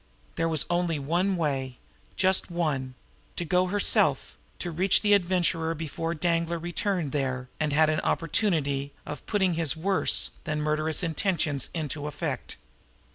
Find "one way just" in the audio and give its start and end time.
0.97-2.49